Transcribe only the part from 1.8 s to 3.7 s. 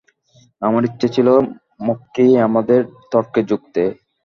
মক্ষী আমাদের তর্কে যোগ